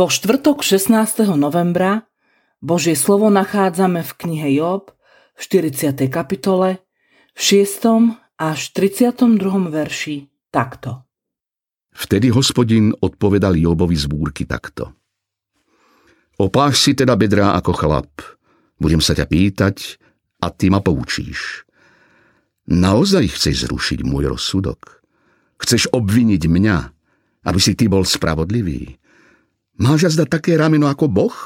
[0.00, 1.28] Vo štvrtok 16.
[1.36, 2.08] novembra
[2.64, 4.96] Božie slovo nachádzame v knihe Job
[5.36, 6.08] v 40.
[6.08, 6.80] kapitole
[7.36, 8.16] v 6.
[8.40, 9.28] až 32.
[9.68, 11.04] verši takto.
[11.92, 14.96] Vtedy hospodin odpovedal Jobovi z búrky takto.
[16.40, 18.24] Opáš si teda bedrá ako chlap.
[18.80, 20.00] Budem sa ťa pýtať
[20.40, 21.68] a ty ma poučíš.
[22.72, 25.04] Naozaj chceš zrušiť môj rozsudok?
[25.60, 26.76] Chceš obviniť mňa,
[27.44, 28.96] aby si ty bol spravodlivý?
[29.80, 31.36] Máš azda také rameno ako Boh?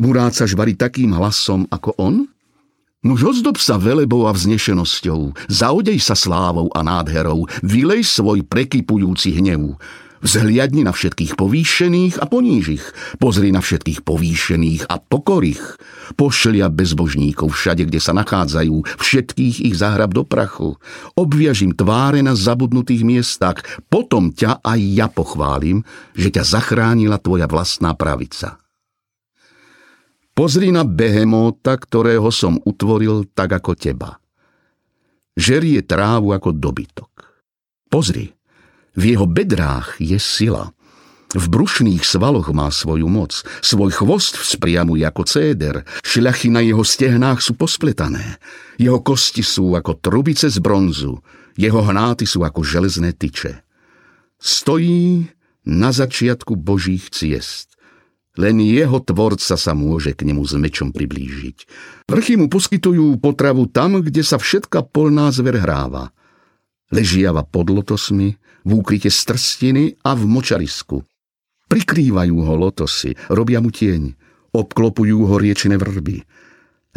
[0.00, 2.24] Murácaš varí takým hlasom ako on?
[3.04, 9.76] Nuž ozdob sa velebou a vznešenosťou, zaodej sa slávou a nádherou, vylej svoj prekypujúci hnev.
[10.20, 12.84] Vzhliadni na všetkých povýšených a ponížich.
[13.16, 15.80] Pozri na všetkých povýšených a pokorých.
[16.20, 20.76] Pošlia bezbožníkov všade, kde sa nachádzajú, všetkých ich zahrab do prachu.
[21.16, 23.64] Obviaž im tváre na zabudnutých miestach.
[23.88, 28.60] Potom ťa aj ja pochválim, že ťa zachránila tvoja vlastná pravica.
[30.36, 34.20] Pozri na behemóta, ktorého som utvoril tak ako teba.
[35.32, 37.12] Žerie trávu ako dobytok.
[37.88, 38.28] Pozri,
[39.00, 40.76] v jeho bedrách je sila.
[41.32, 43.40] V brušných svaloch má svoju moc.
[43.64, 45.86] Svoj chvost vzpriamuje ako céder.
[46.04, 48.36] Šľachy na jeho stehnách sú pospletané.
[48.76, 51.22] Jeho kosti sú ako trubice z bronzu.
[51.54, 53.62] Jeho hnáty sú ako železné tyče.
[54.42, 55.30] Stojí
[55.64, 57.78] na začiatku božích ciest.
[58.34, 61.58] Len jeho tvorca sa môže k nemu s mečom priblížiť.
[62.10, 66.10] Vrchy mu poskytujú potravu tam, kde sa všetka polná zver hráva.
[66.90, 68.34] Ležiava pod lotosmi,
[68.66, 71.06] v úkryte strstiny a v močarisku.
[71.70, 74.18] Prikrývajú ho lotosy, robia mu tieň,
[74.50, 76.26] obklopujú ho riečine vrby.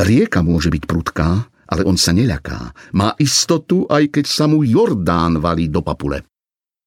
[0.00, 2.72] Rieka môže byť prudká, ale on sa neľaká.
[2.96, 6.24] Má istotu, aj keď sa mu Jordán valí do papule.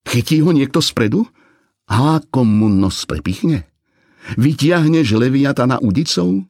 [0.05, 1.25] Chytí ho niekto spredu?
[1.85, 3.69] Hákom mu nos prepichne?
[4.37, 6.45] Vytiahneš leviata na udicou?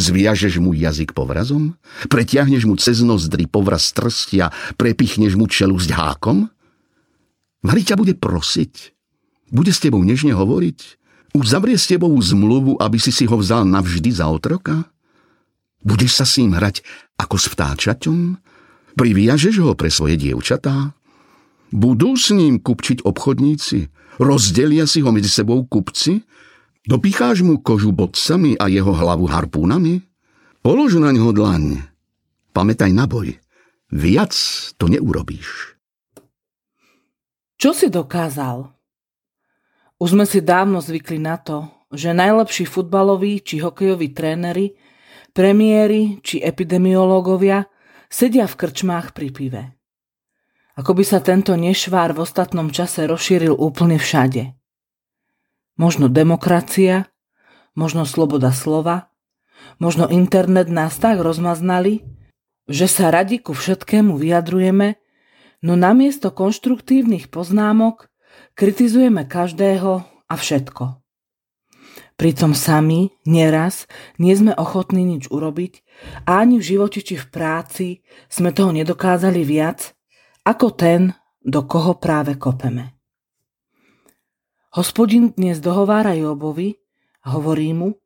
[0.00, 1.76] Zviažeš mu jazyk povrazom?
[2.08, 4.48] Pretiahneš mu cez nozdry povraz trstia?
[4.80, 6.48] Prepichneš mu čelusť hákom?
[7.60, 8.96] Mali ťa bude prosiť.
[9.52, 10.96] Bude s tebou nežne hovoriť.
[11.36, 14.88] Uzavrie s tebou zmluvu, aby si si ho vzal navždy za otroka?
[15.84, 16.80] Budeš sa s ním hrať
[17.20, 18.40] ako s vtáčaťom?
[18.96, 20.96] Priviažeš ho pre svoje dievčatá?
[21.70, 23.92] Budú s ním kupčiť obchodníci?
[24.16, 26.24] Rozdelia si ho medzi sebou kupci?
[26.88, 30.00] Dopicháš mu kožu bodcami a jeho hlavu harpúnami?
[30.64, 31.84] Polož na ňo dlaň.
[32.56, 33.36] Pamätaj na boj.
[33.92, 34.32] Viac
[34.80, 35.76] to neurobíš.
[37.60, 38.72] Čo si dokázal?
[40.00, 44.72] Už sme si dávno zvykli na to, že najlepší futbaloví či hokejoví tréneri,
[45.36, 47.68] premiéry či epidemiológovia
[48.08, 49.62] sedia v krčmách pri pive.
[50.80, 54.59] Ako by sa tento nešvár v ostatnom čase rozšíril úplne všade.
[55.80, 57.08] Možno demokracia,
[57.72, 59.08] možno sloboda slova,
[59.80, 62.04] možno internet nás tak rozmaznali,
[62.68, 65.00] že sa radi ku všetkému vyjadrujeme,
[65.64, 68.12] no namiesto konštruktívnych poznámok
[68.52, 71.00] kritizujeme každého a všetko.
[72.20, 73.88] Pritom sami, nieraz,
[74.20, 75.80] nie sme ochotní nič urobiť
[76.28, 77.86] a ani v živote či v práci
[78.28, 79.96] sme toho nedokázali viac,
[80.44, 82.99] ako ten, do koho práve kopeme.
[84.70, 86.78] Hospodin dnes dohovára Jobovi
[87.26, 87.98] hovorí mu,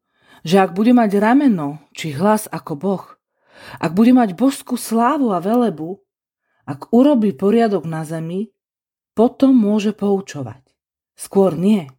[0.49, 3.05] že ak bude mať rameno či hlas ako Boh,
[3.85, 6.01] ak bude mať božskú slávu a velebu,
[6.65, 8.49] ak urobí poriadok na zemi,
[9.13, 10.65] potom môže poučovať.
[11.13, 11.93] Skôr nie.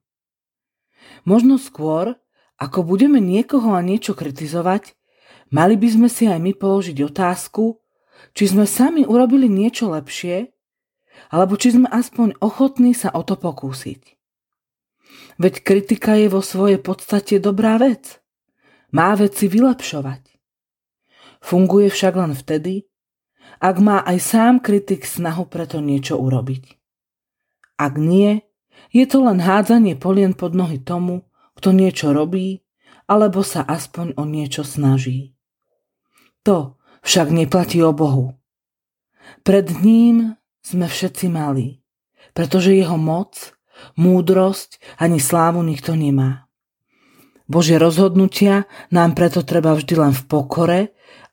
[1.30, 2.18] Možno skôr,
[2.58, 4.98] ako budeme niekoho a niečo kritizovať,
[5.54, 7.86] mali by sme si aj my položiť otázku,
[8.34, 10.50] či sme sami urobili niečo lepšie,
[11.30, 14.15] alebo či sme aspoň ochotní sa o to pokúsiť.
[15.36, 18.24] Veď kritika je vo svojej podstate dobrá vec.
[18.96, 20.24] Má veci vylepšovať.
[21.44, 22.88] Funguje však len vtedy,
[23.60, 26.76] ak má aj sám kritik snahu preto niečo urobiť.
[27.76, 28.44] Ak nie,
[28.92, 32.64] je to len hádzanie polien pod nohy tomu, kto niečo robí,
[33.06, 35.36] alebo sa aspoň o niečo snaží.
[36.44, 38.36] To však neplatí o Bohu.
[39.46, 41.82] Pred ním sme všetci malí,
[42.34, 43.55] pretože jeho moc,
[43.96, 46.46] múdrosť ani slávu nikto nemá.
[47.46, 50.80] Božie rozhodnutia nám preto treba vždy len v pokore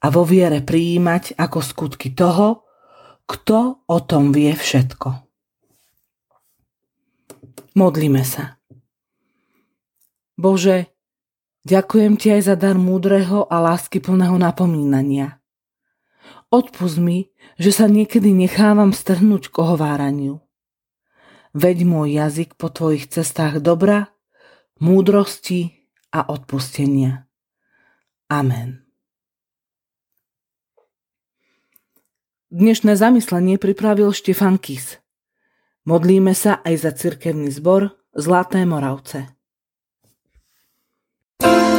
[0.05, 2.69] a vo viere prijímať ako skutky toho,
[3.25, 5.09] kto o tom vie všetko.
[7.73, 8.61] Modlíme sa.
[10.37, 10.93] Bože,
[11.65, 15.41] ďakujem Ti aj za dar múdreho a lásky plného napomínania.
[16.53, 20.45] Odpust mi, že sa niekedy nechávam strhnúť k ohováraniu.
[21.53, 24.09] Veď môj jazyk po Tvojich cestách dobra,
[24.81, 27.29] múdrosti a odpustenia.
[28.33, 28.89] Amen.
[32.49, 34.97] Dnešné zamyslenie pripravil Štefan Kis.
[35.85, 39.29] Modlíme sa aj za cirkevný zbor Zlaté Moravce.
[41.43, 41.72] thank you